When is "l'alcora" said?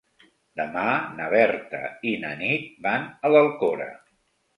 3.35-3.89